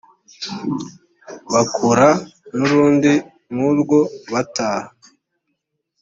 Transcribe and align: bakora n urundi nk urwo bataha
bakora 1.53 2.09
n 2.53 2.57
urundi 2.65 3.11
nk 3.53 3.59
urwo 3.69 3.99
bataha 4.31 4.89